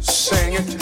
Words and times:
Sing 0.00 0.54
it. 0.54 0.81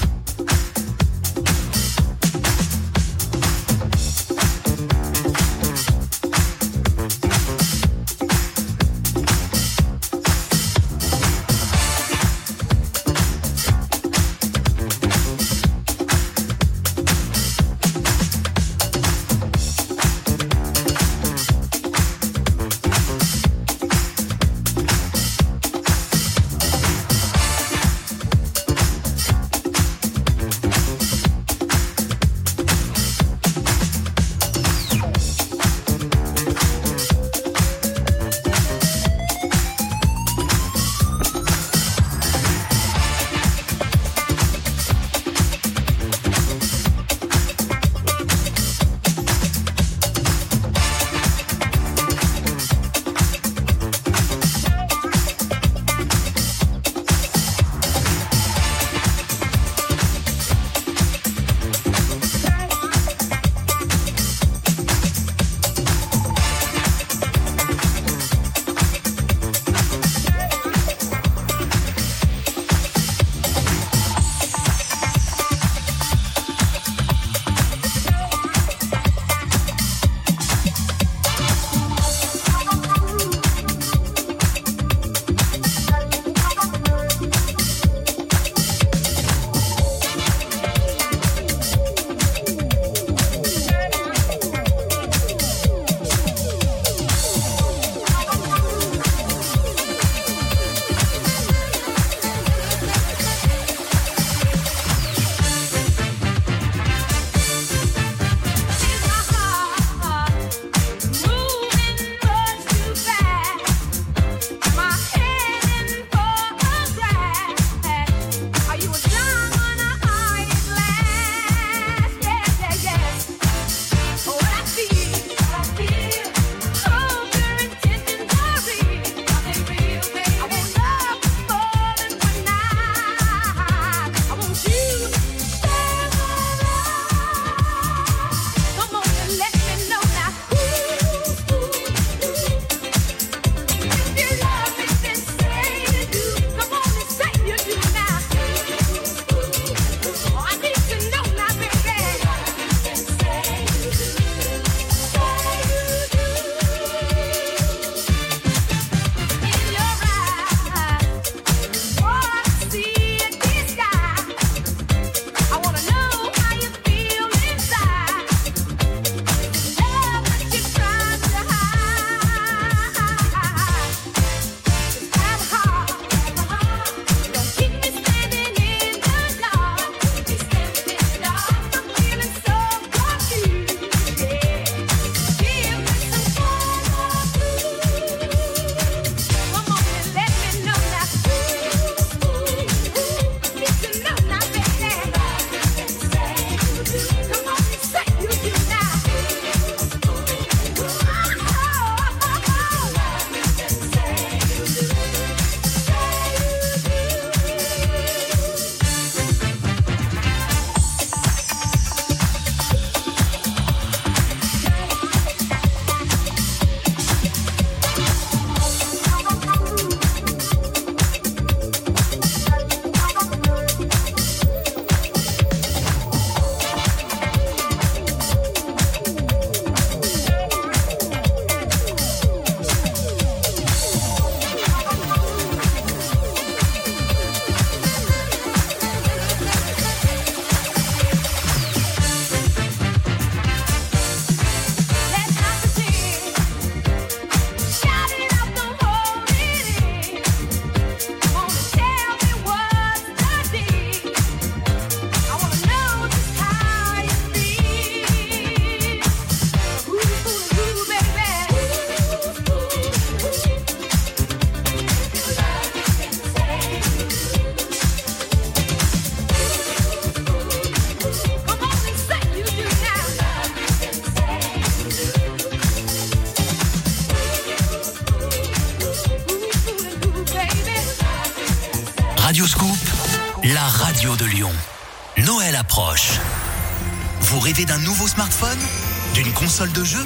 D'une 289.15 289.33
console 289.33 289.71
de 289.71 289.83
jeu 289.83 290.05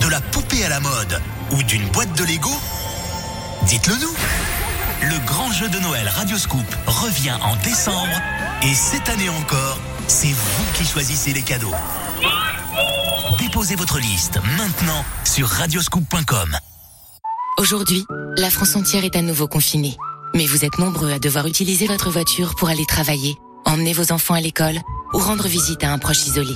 De 0.00 0.08
la 0.08 0.20
poupée 0.20 0.64
à 0.64 0.68
la 0.68 0.80
mode 0.80 1.22
Ou 1.52 1.62
d'une 1.62 1.86
boîte 1.90 2.12
de 2.18 2.24
Lego? 2.24 2.50
Dites-le 3.66 3.94
nous 3.98 4.14
le 5.04 5.18
grand 5.26 5.50
jeu 5.50 5.68
de 5.68 5.80
Noël 5.80 6.06
Radioscoop 6.06 6.64
revient 6.86 7.34
en 7.42 7.56
décembre 7.64 8.20
et 8.62 8.72
cette 8.72 9.08
année 9.08 9.28
encore, 9.28 9.80
c'est 10.06 10.30
vous 10.30 10.64
qui 10.74 10.84
choisissez 10.84 11.32
les 11.32 11.42
cadeaux. 11.42 11.74
Déposez 13.40 13.74
votre 13.74 13.98
liste 13.98 14.38
maintenant 14.56 15.04
sur 15.24 15.48
radioscoop.com. 15.48 16.56
Aujourd'hui, 17.58 18.04
la 18.36 18.48
France 18.48 18.76
entière 18.76 19.04
est 19.04 19.16
à 19.16 19.22
nouveau 19.22 19.48
confinée. 19.48 19.96
Mais 20.36 20.46
vous 20.46 20.64
êtes 20.64 20.78
nombreux 20.78 21.10
à 21.10 21.18
devoir 21.18 21.48
utiliser 21.48 21.88
votre 21.88 22.10
voiture 22.10 22.54
pour 22.54 22.68
aller 22.68 22.86
travailler, 22.86 23.34
emmener 23.64 23.94
vos 23.94 24.12
enfants 24.12 24.34
à 24.34 24.40
l'école 24.40 24.78
ou 25.14 25.18
rendre 25.18 25.48
visite 25.48 25.82
à 25.82 25.92
un 25.92 25.98
proche 25.98 26.28
isolé. 26.28 26.54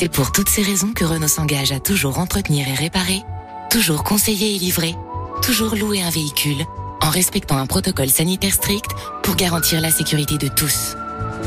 C'est 0.00 0.08
pour 0.10 0.32
toutes 0.32 0.48
ces 0.48 0.62
raisons 0.62 0.94
que 0.94 1.04
Renault 1.04 1.28
s'engage 1.28 1.72
à 1.72 1.78
toujours 1.78 2.20
entretenir 2.20 2.66
et 2.66 2.72
réparer, 2.72 3.20
toujours 3.68 4.02
conseiller 4.02 4.56
et 4.56 4.58
livrer, 4.58 4.94
toujours 5.42 5.76
louer 5.76 6.00
un 6.00 6.08
véhicule, 6.08 6.64
en 7.02 7.10
respectant 7.10 7.58
un 7.58 7.66
protocole 7.66 8.08
sanitaire 8.08 8.54
strict 8.54 8.90
pour 9.22 9.36
garantir 9.36 9.78
la 9.82 9.90
sécurité 9.90 10.38
de 10.38 10.48
tous. 10.48 10.96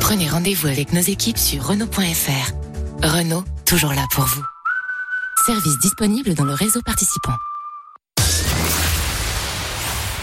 Prenez 0.01 0.29
rendez-vous 0.29 0.67
avec 0.67 0.93
nos 0.93 1.01
équipes 1.01 1.39
sur 1.39 1.65
Renault.fr. 1.65 2.51
Renault, 3.01 3.43
toujours 3.65 3.93
là 3.93 4.05
pour 4.11 4.25
vous. 4.25 4.43
Service 5.47 5.79
disponible 5.81 6.35
dans 6.35 6.45
le 6.45 6.53
réseau 6.53 6.81
participant. 6.85 7.33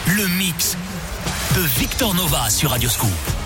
Le 0.06 0.28
mix 0.38 0.76
de 1.56 1.62
Victor 1.80 2.14
Nova 2.14 2.48
sur 2.48 2.70
Radioscoop. 2.70 3.08
Radioscoop, 3.10 3.39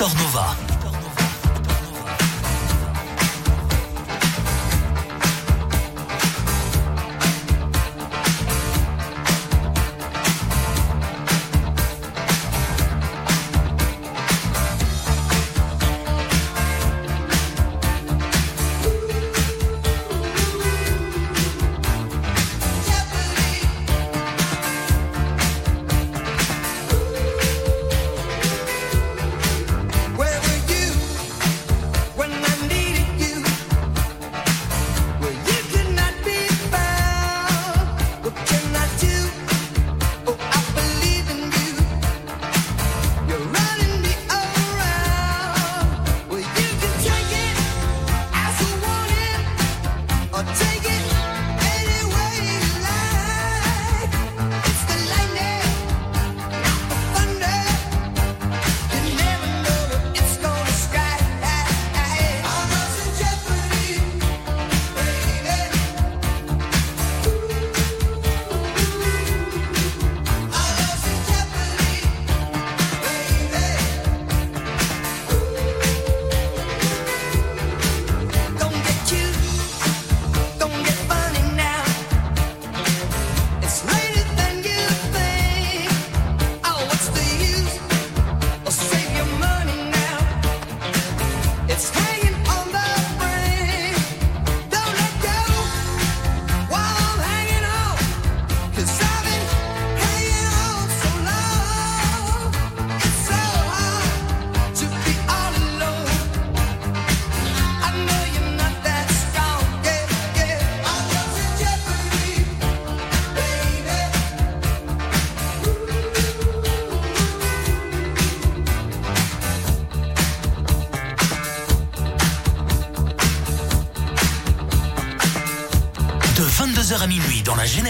Nova. 0.00 0.67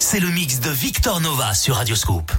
C'est 0.00 0.18
le 0.18 0.28
mix 0.30 0.58
de 0.58 0.70
Victor 0.70 1.20
Nova 1.20 1.54
sur 1.54 1.76
Radioscope. 1.76 2.32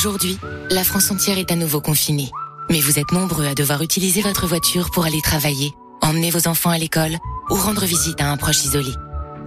Aujourd'hui, 0.00 0.38
la 0.70 0.82
France 0.82 1.10
entière 1.10 1.36
est 1.36 1.52
à 1.52 1.56
nouveau 1.56 1.82
confinée. 1.82 2.30
Mais 2.70 2.80
vous 2.80 2.98
êtes 2.98 3.12
nombreux 3.12 3.44
à 3.44 3.54
devoir 3.54 3.82
utiliser 3.82 4.22
votre 4.22 4.46
voiture 4.46 4.90
pour 4.90 5.04
aller 5.04 5.20
travailler, 5.20 5.74
emmener 6.00 6.30
vos 6.30 6.48
enfants 6.48 6.70
à 6.70 6.78
l'école 6.78 7.18
ou 7.50 7.54
rendre 7.56 7.84
visite 7.84 8.18
à 8.18 8.30
un 8.30 8.38
proche 8.38 8.64
isolé. 8.64 8.92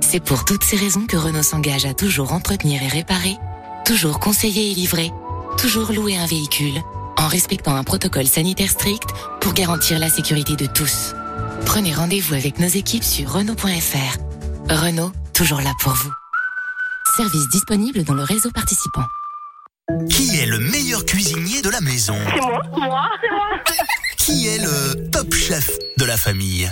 C'est 0.01 0.23
pour 0.23 0.45
toutes 0.45 0.63
ces 0.63 0.75
raisons 0.75 1.07
que 1.07 1.17
Renault 1.17 1.41
s'engage 1.41 1.85
à 1.85 1.95
toujours 1.95 2.33
entretenir 2.33 2.83
et 2.83 2.87
réparer, 2.87 3.35
toujours 3.83 4.19
conseiller 4.19 4.69
et 4.69 4.75
livrer, 4.75 5.11
toujours 5.57 5.91
louer 5.91 6.17
un 6.17 6.27
véhicule, 6.27 6.79
en 7.17 7.27
respectant 7.27 7.75
un 7.75 7.83
protocole 7.83 8.27
sanitaire 8.27 8.69
strict 8.69 9.09
pour 9.41 9.53
garantir 9.53 9.97
la 9.97 10.11
sécurité 10.11 10.55
de 10.55 10.67
tous. 10.67 11.15
Prenez 11.65 11.95
rendez-vous 11.95 12.35
avec 12.35 12.59
nos 12.59 12.67
équipes 12.67 13.03
sur 13.03 13.31
Renault.fr. 13.31 14.17
Renault, 14.69 15.13
toujours 15.33 15.61
là 15.61 15.71
pour 15.81 15.93
vous. 15.93 16.11
Service 17.17 17.49
disponible 17.49 18.03
dans 18.03 18.13
le 18.13 18.23
réseau 18.23 18.51
participant. 18.51 19.05
Qui 20.33 20.39
est 20.39 20.47
le 20.47 20.57
meilleur 20.57 21.05
cuisinier 21.05 21.61
de 21.61 21.69
la 21.69 21.79
maison 21.79 22.17
C'est 22.33 22.41
moi, 22.41 22.59
moi, 22.75 23.05
c'est 23.21 23.29
moi. 23.29 23.49
Qui 24.17 24.47
est 24.47 24.57
le 24.57 25.11
top 25.11 25.31
chef 25.31 25.69
de 25.99 26.05
la 26.05 26.17
famille? 26.17 26.67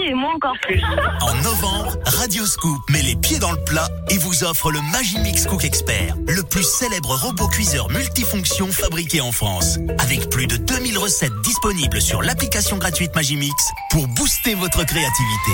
Et 0.00 0.14
moi 0.14 0.30
encore 0.36 0.54
plus. 0.62 0.80
En 1.20 1.34
novembre, 1.42 1.96
Radio 2.06 2.46
Scoop 2.46 2.78
met 2.88 3.02
les 3.02 3.16
pieds 3.16 3.40
dans 3.40 3.50
le 3.50 3.58
plat 3.64 3.88
et 4.10 4.18
vous 4.18 4.44
offre 4.44 4.70
le 4.70 4.80
Magimix 4.92 5.44
Cook 5.46 5.64
Expert, 5.64 6.14
le 6.28 6.44
plus 6.44 6.62
célèbre 6.62 7.16
robot 7.16 7.48
cuiseur 7.48 7.90
multifonction 7.90 8.70
fabriqué 8.70 9.20
en 9.20 9.32
France. 9.32 9.78
Avec 9.98 10.30
plus 10.30 10.46
de 10.46 10.56
2000 10.56 10.96
recettes 10.96 11.40
disponibles 11.42 12.00
sur 12.00 12.22
l'application 12.22 12.76
gratuite 12.78 13.12
Magimix 13.16 13.72
pour 13.90 14.06
booster 14.06 14.54
votre 14.54 14.84
créativité. 14.84 15.52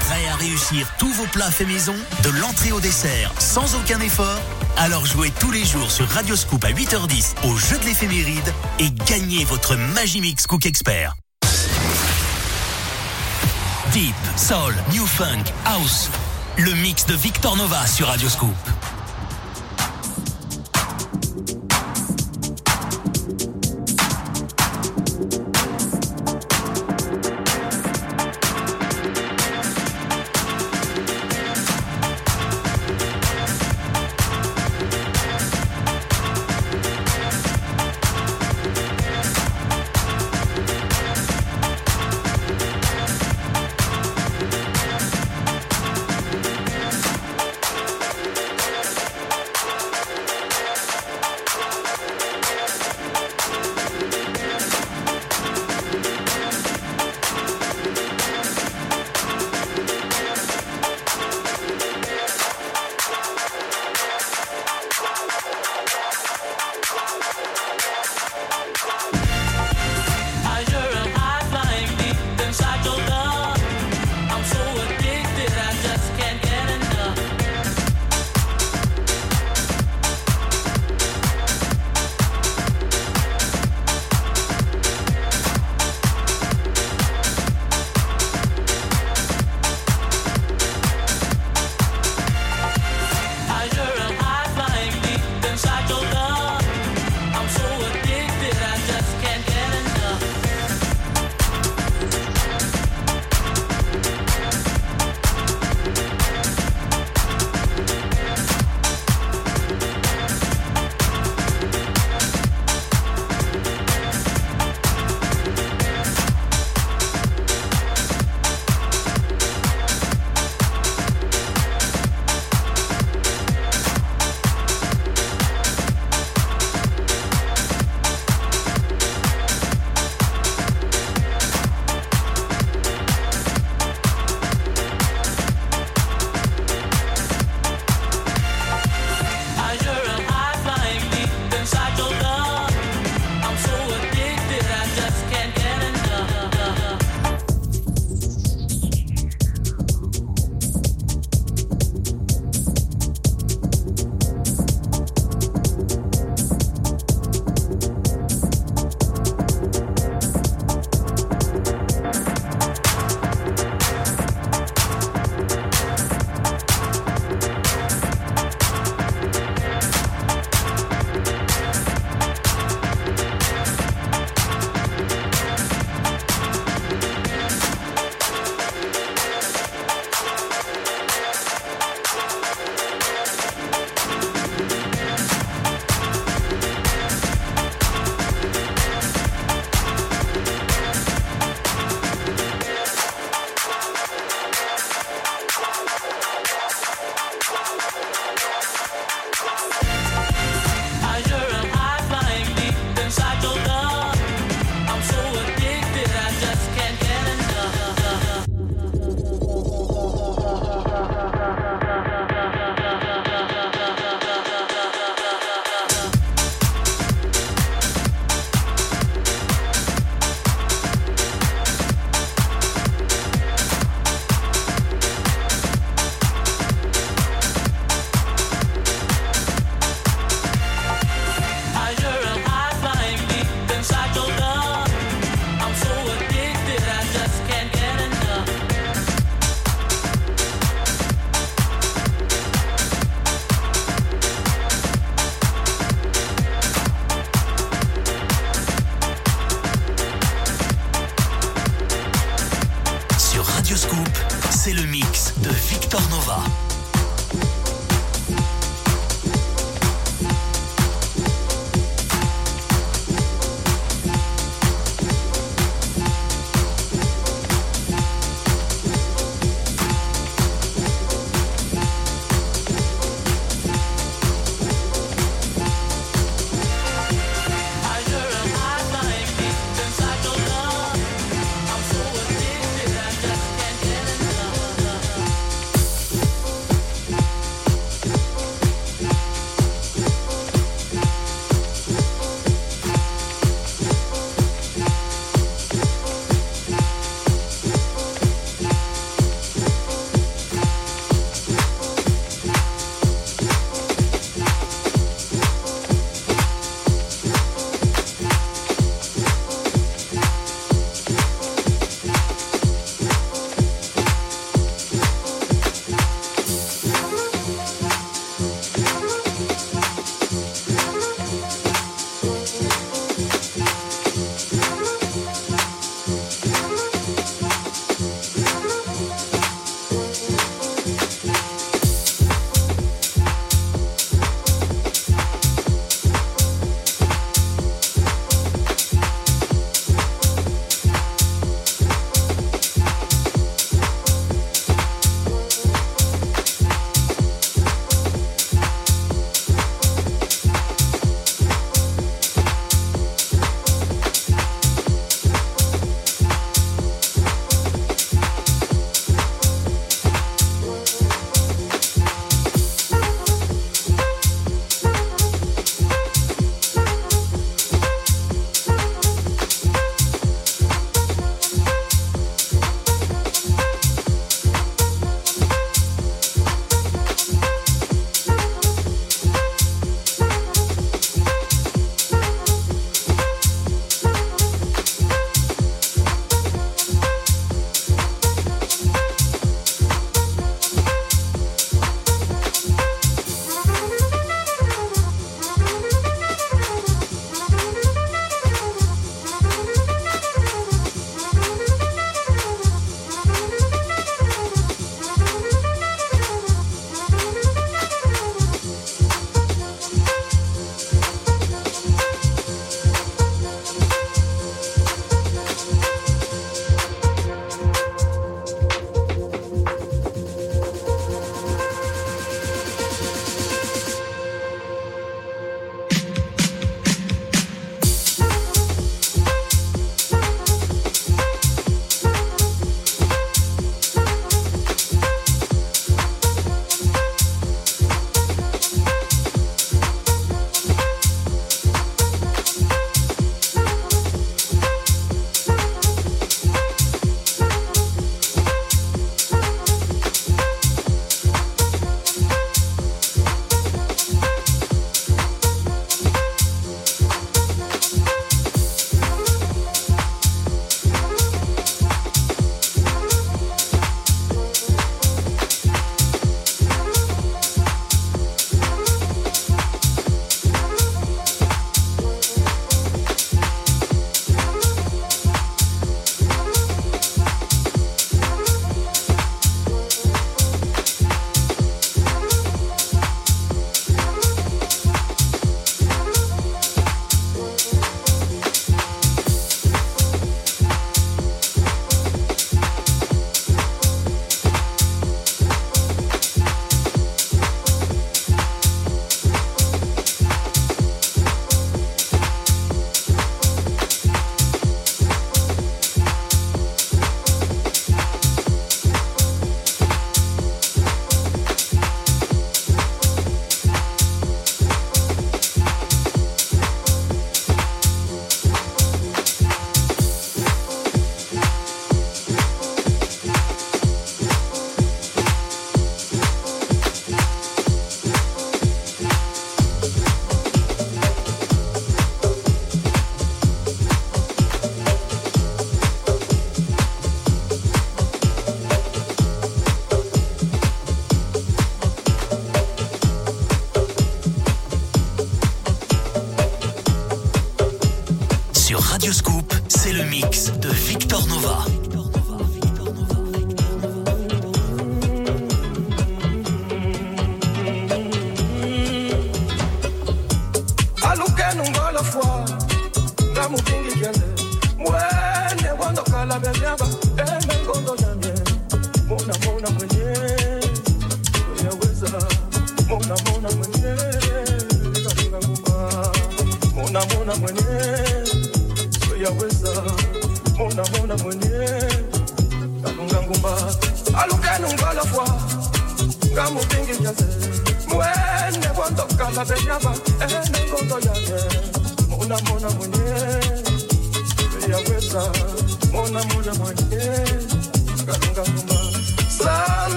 Prêt 0.00 0.28
à 0.30 0.36
réussir 0.36 0.86
tous 0.98 1.14
vos 1.14 1.26
plats 1.28 1.50
faits 1.50 1.66
maison, 1.66 1.96
de 2.24 2.28
l'entrée 2.28 2.72
au 2.72 2.80
dessert, 2.80 3.32
sans 3.38 3.74
aucun 3.74 4.00
effort 4.00 4.38
Alors 4.82 5.04
jouez 5.04 5.30
tous 5.38 5.50
les 5.50 5.62
jours 5.62 5.90
sur 5.90 6.08
Radio 6.08 6.34
Scoop 6.34 6.64
à 6.64 6.70
8h10 6.70 7.46
au 7.46 7.54
jeu 7.54 7.78
de 7.80 7.84
l'éphéméride 7.84 8.54
et 8.78 8.90
gagnez 8.90 9.44
votre 9.44 9.76
Magimix 9.76 10.46
Cook 10.46 10.64
Expert. 10.64 11.16
Deep, 13.92 14.14
Soul, 14.38 14.74
New 14.90 15.04
Funk, 15.04 15.44
House. 15.66 16.08
Le 16.56 16.72
mix 16.72 17.04
de 17.04 17.12
Victor 17.12 17.58
Nova 17.58 17.86
sur 17.86 18.06
Radio 18.06 18.30
Scoop. 18.30 18.56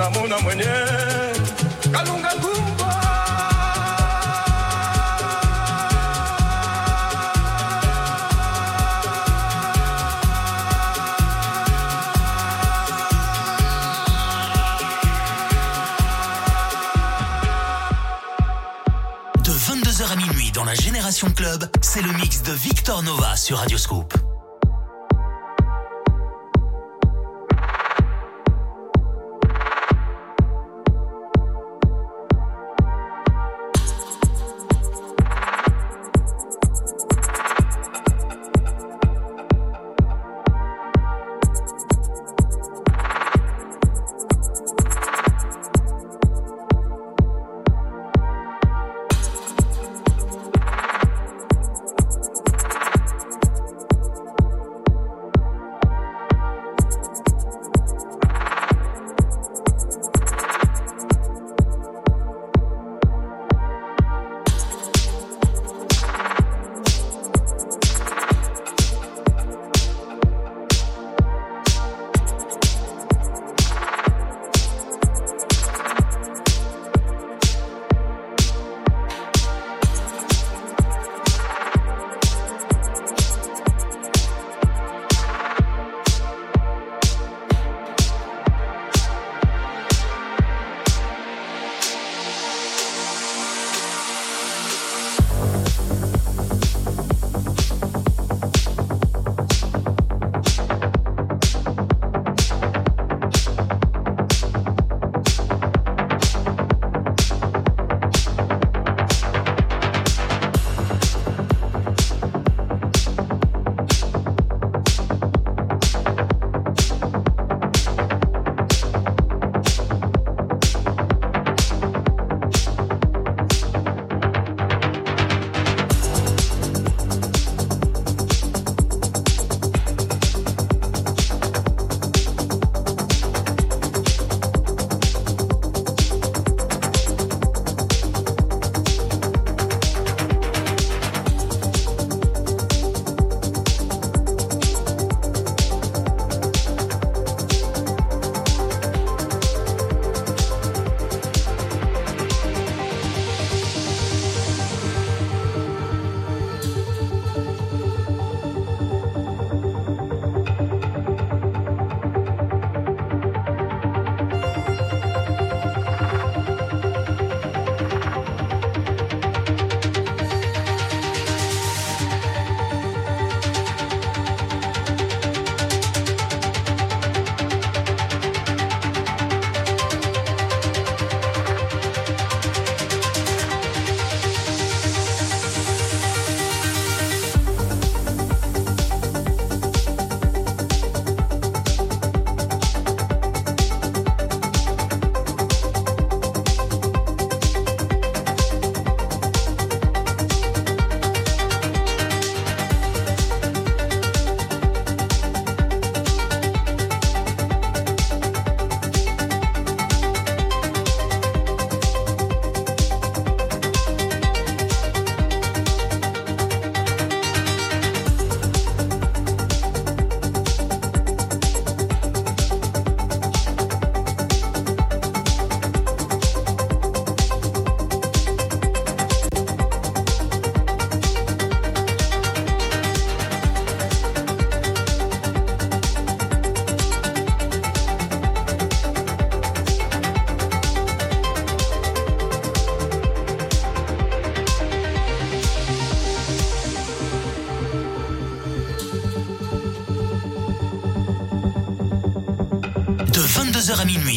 Sur 0.00 0.08
Radioscope. 0.08 0.30
22h 19.70 20.12
à 20.12 20.16
minuit 20.16 20.50
dans 20.52 20.64
la 20.64 20.74
Génération 20.74 21.30
Club, 21.30 21.64
c'est 21.80 22.02
le 22.02 22.12
mix 22.12 22.42
de 22.42 22.52
Victor 22.52 23.02
Nova 23.02 23.36
sur 23.36 23.58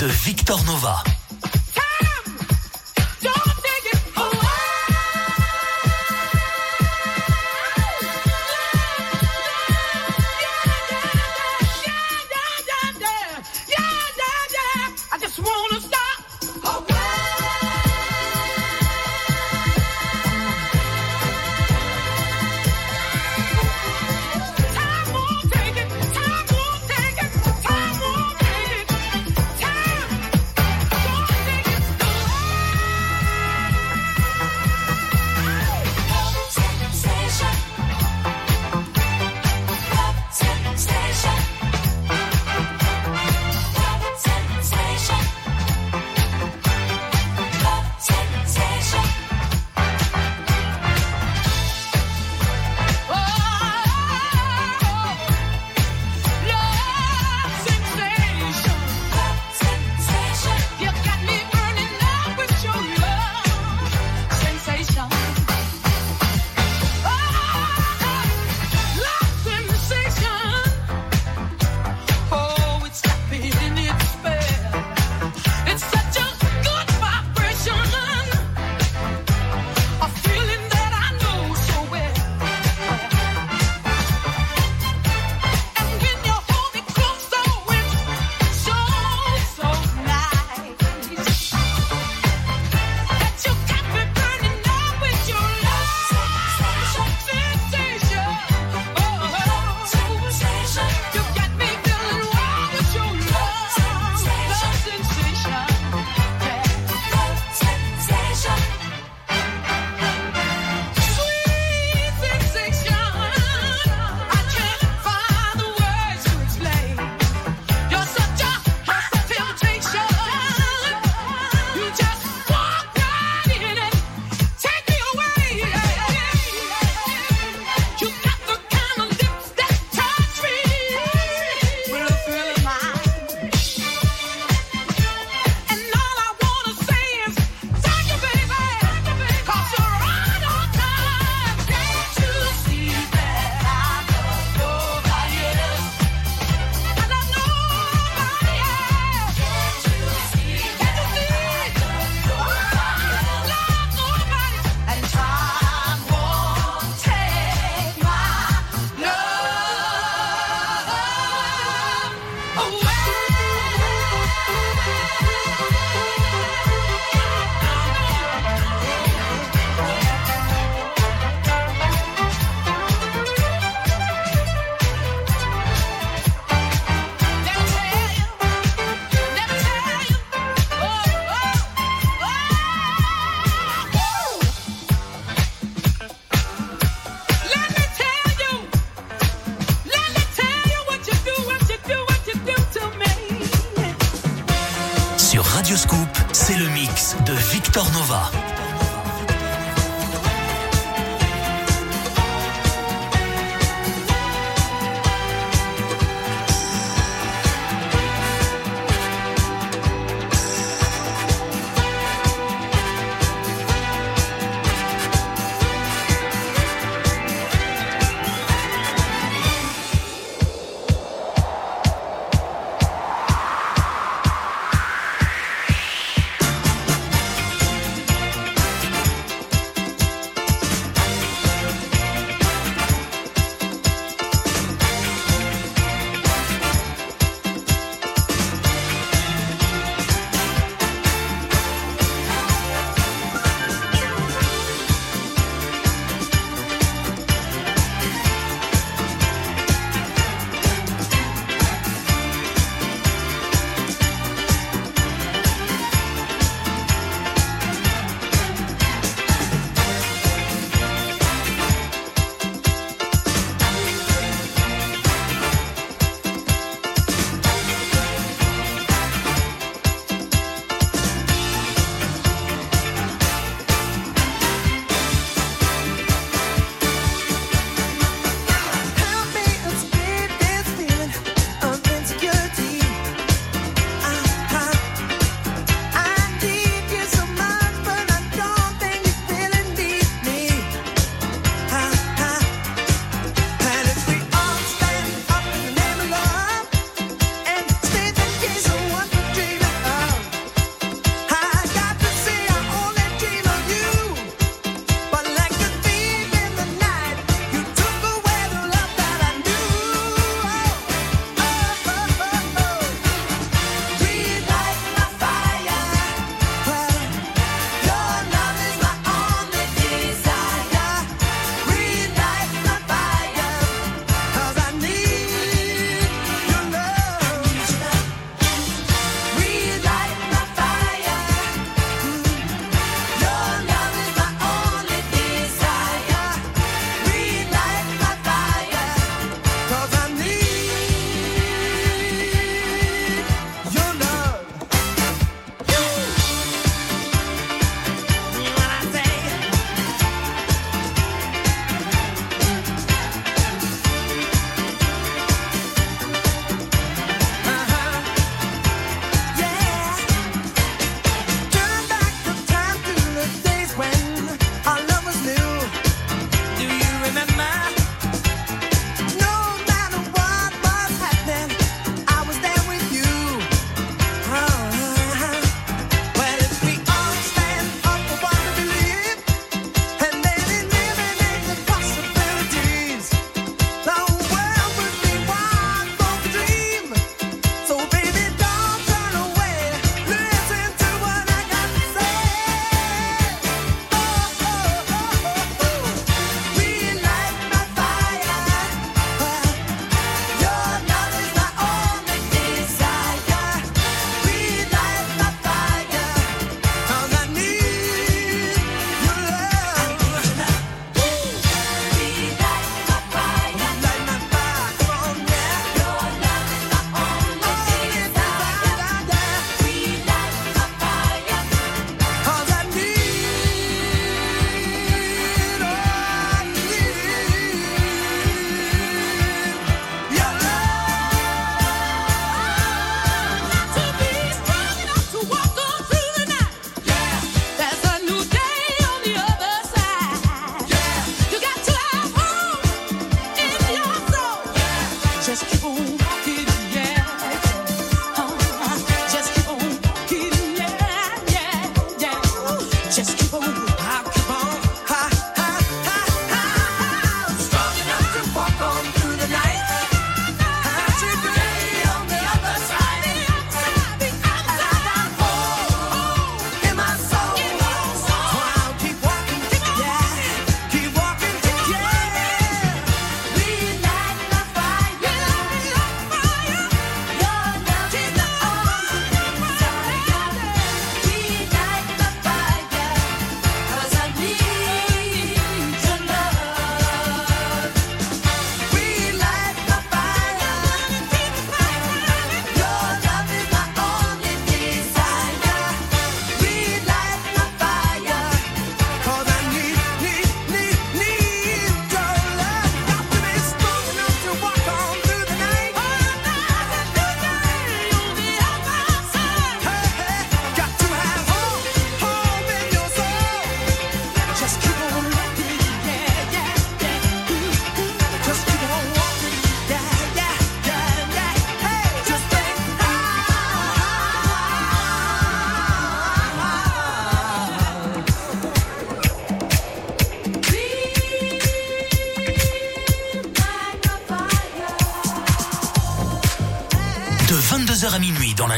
Scoop. 0.00 0.12
Victor 0.12 0.64
Nova. 0.64 1.09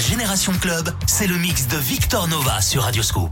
Génération 0.08 0.52
Club, 0.60 0.92
c'est 1.06 1.28
le 1.28 1.36
mix 1.36 1.68
de 1.68 1.76
Victor 1.76 2.26
Nova 2.26 2.60
sur 2.60 2.82
Radioscope. 2.82 3.31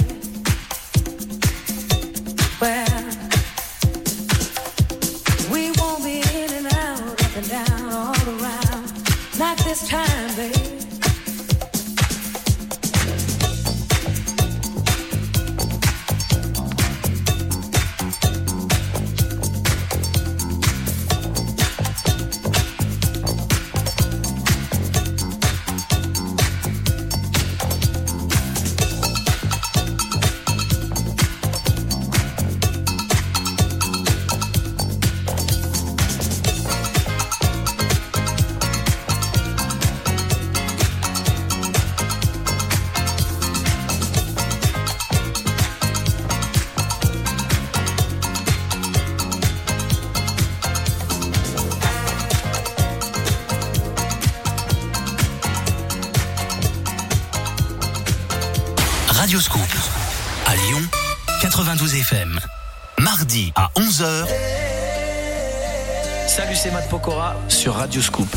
C'est 66.61 66.69
Matt 66.69 66.87
Pokora 66.89 67.35
sur 67.47 67.73
Radio 67.73 68.03
Scoop. 68.03 68.27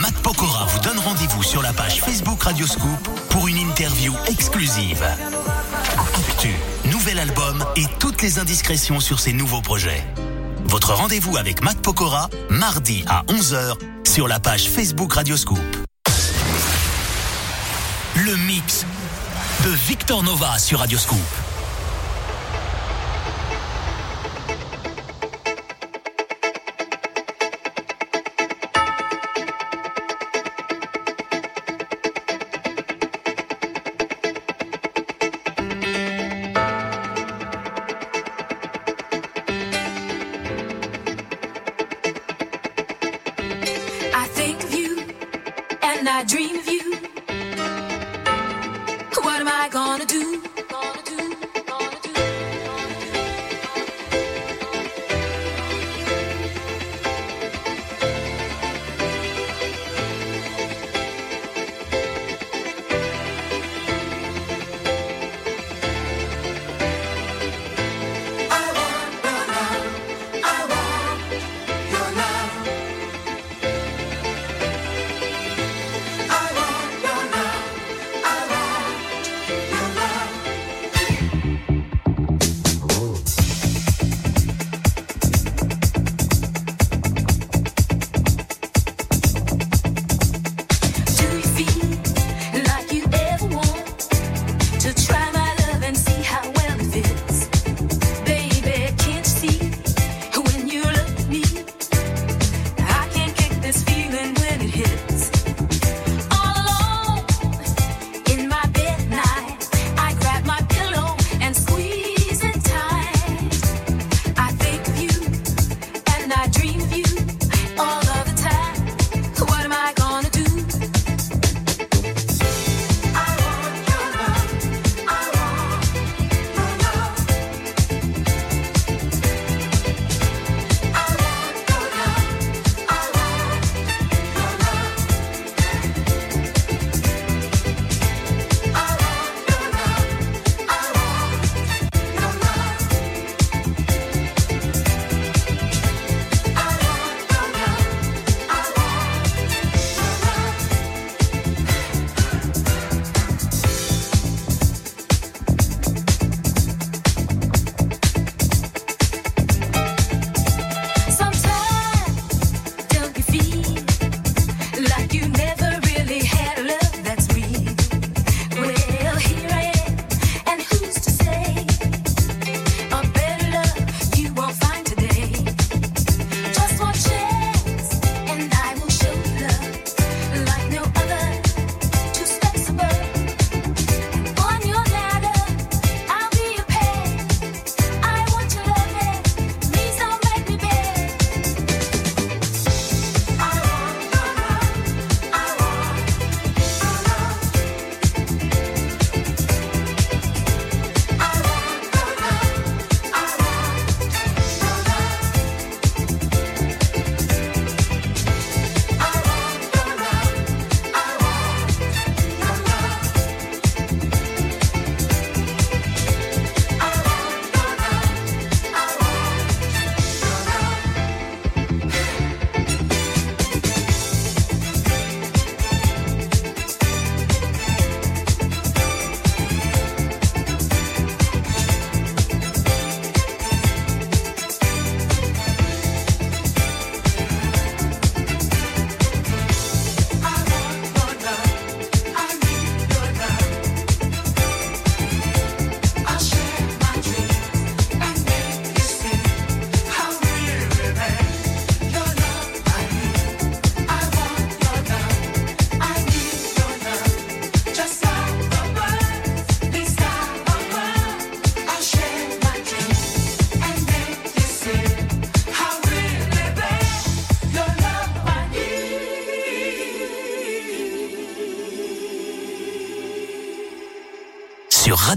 Matt 0.00 0.14
Pokora 0.24 0.64
vous 0.64 0.80
donne 0.80 0.98
rendez-vous 0.98 1.44
sur 1.44 1.62
la 1.62 1.72
page 1.72 2.00
Facebook 2.00 2.42
Radio 2.42 2.66
Scoop 2.66 3.08
pour 3.28 3.46
une 3.46 3.58
interview 3.58 4.12
exclusive. 4.26 5.04
Actu, 6.16 6.50
nouvel 6.90 7.20
album 7.20 7.64
et 7.76 7.84
toutes 8.00 8.22
les 8.22 8.40
indiscrétions 8.40 8.98
sur 8.98 9.20
ses 9.20 9.32
nouveaux 9.32 9.60
projets. 9.60 10.02
Votre 10.64 10.94
rendez-vous 10.94 11.36
avec 11.36 11.62
Matt 11.62 11.78
Pokora, 11.78 12.28
mardi 12.50 13.04
à 13.06 13.22
11h 13.28 13.76
sur 14.04 14.26
la 14.26 14.40
page 14.40 14.68
Facebook 14.68 15.12
Radio 15.12 15.36
Scoop. 15.36 15.60
Le 18.16 18.34
mix 18.48 18.84
de 19.64 19.70
Victor 19.70 20.24
Nova 20.24 20.58
sur 20.58 20.80
Radio 20.80 20.98
Scoop. 20.98 21.41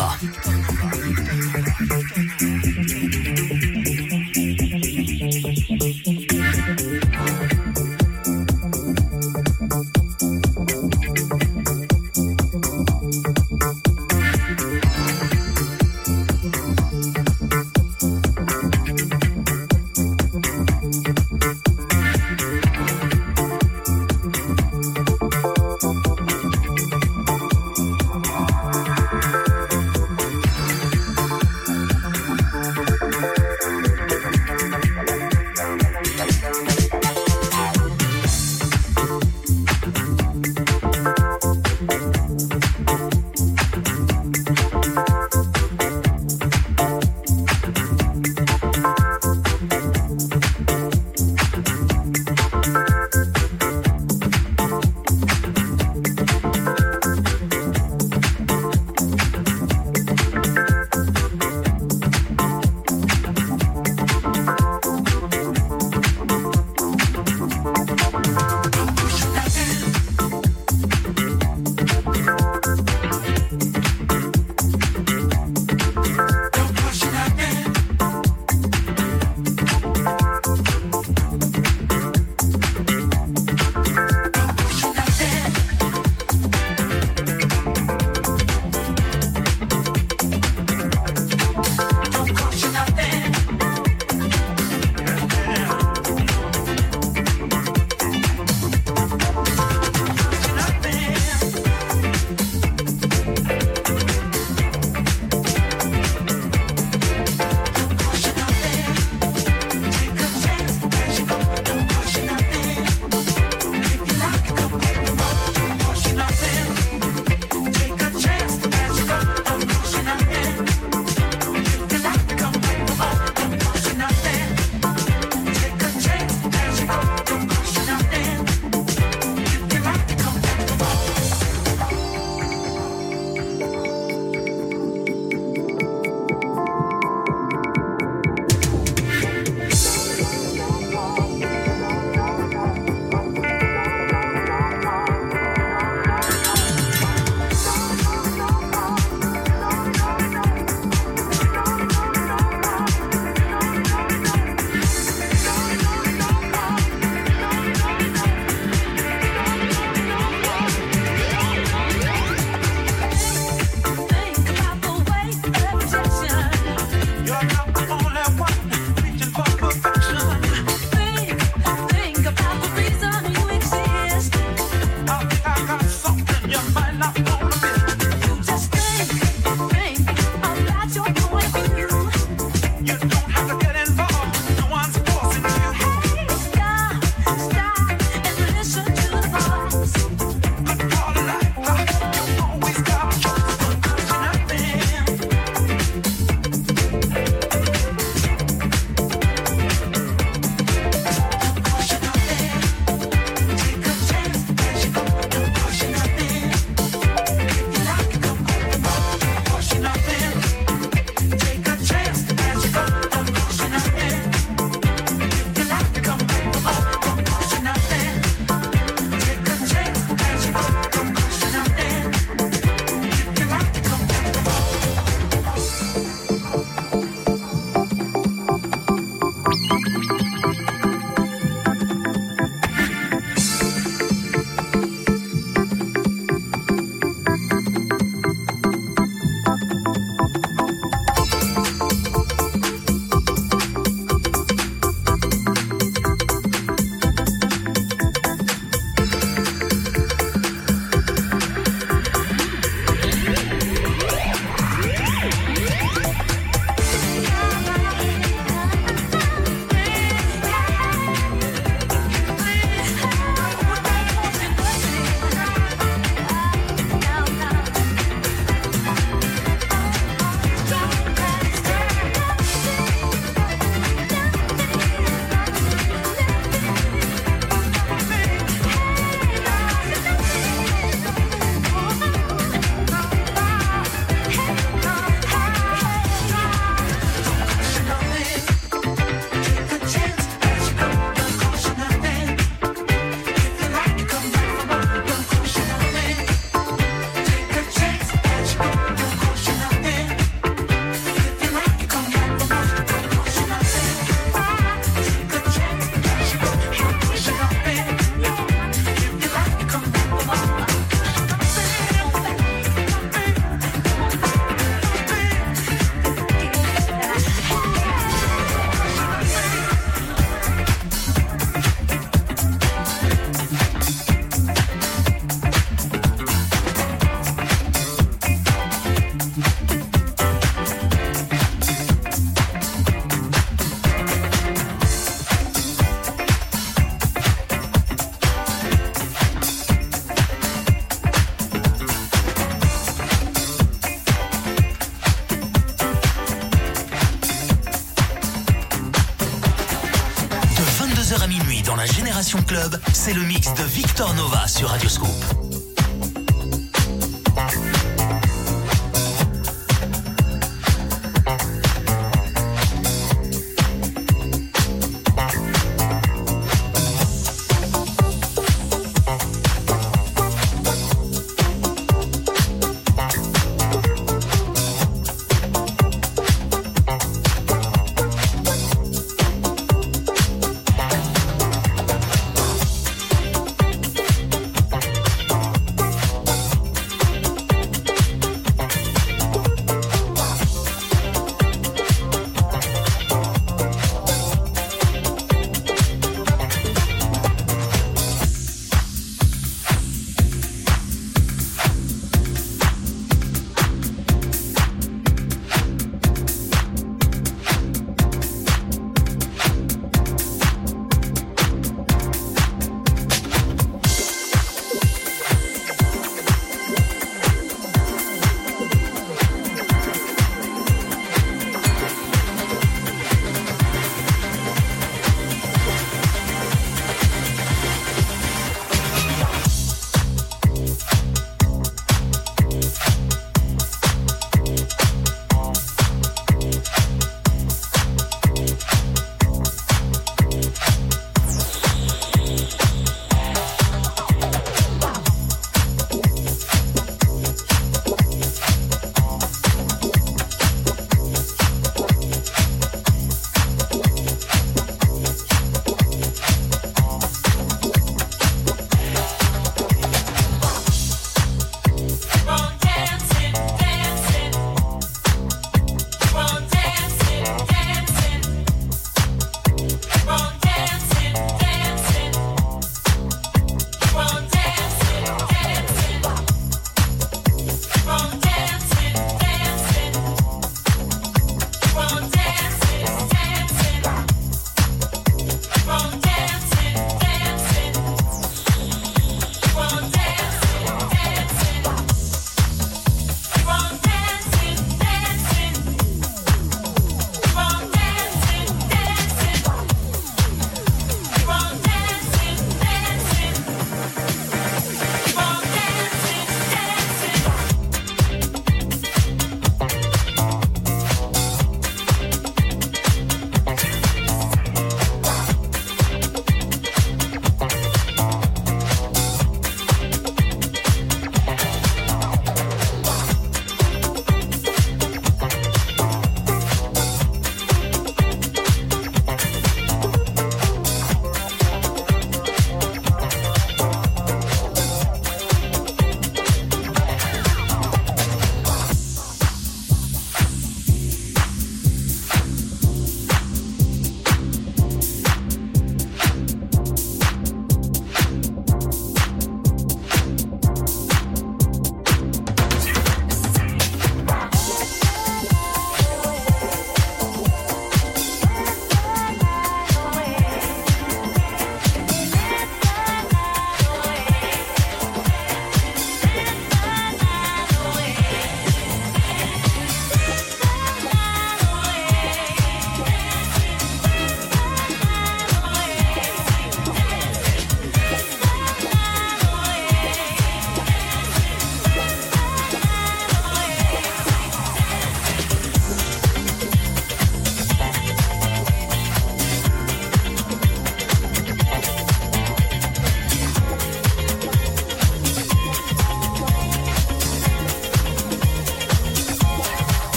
Nova. 0.00 0.29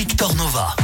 Victor 0.00 0.34
Nova. 0.34 0.79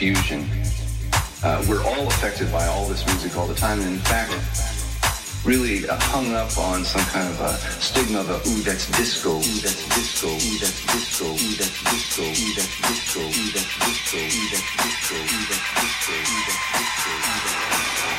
Fusion. 0.00 0.48
Uh, 1.44 1.62
we're 1.68 1.84
all 1.84 2.06
affected 2.08 2.50
by 2.50 2.66
all 2.68 2.86
this 2.88 3.04
music 3.04 3.36
all 3.36 3.46
the 3.46 3.54
time, 3.54 3.78
and 3.80 3.92
in 3.92 3.98
fact, 3.98 4.32
really 5.44 5.86
uh, 5.86 5.94
hung 6.08 6.32
up 6.32 6.56
on 6.56 6.84
some 6.84 7.04
kind 7.12 7.28
of 7.28 7.38
a 7.42 7.52
stigma 7.84 8.20
of 8.20 8.30
a, 8.30 8.40
ooh, 8.48 8.62
that's 8.64 8.88
disco, 8.96 9.36
ooh, 9.36 9.60
that's 9.60 9.84
disco, 9.92 10.28
ooh, 10.28 10.56
that's 10.56 10.80
disco, 10.88 11.26
ooh, 11.28 11.52
that's 11.52 11.84
disco, 11.84 12.24
ooh, 12.24 12.32
that's 12.56 12.80
disco, 12.80 13.20
ooh, 13.20 13.52
that's 13.52 13.68
disco, 13.76 14.16
ooh, 14.16 14.48
that's 14.48 14.64
disco, 14.72 15.12
ooh, 15.12 15.20
that's 15.20 15.20
disco, 15.20 15.20
ooh, 15.20 15.44
that's 15.52 15.68
disco, 15.84 16.16
ooh, 16.16 16.40
that's 16.48 16.64
disco. 16.80 18.09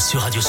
Sur 0.00 0.22
Radio 0.22 0.40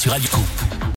sur 0.00 0.12
Radio 0.12 0.28
Scoop. 0.28 0.49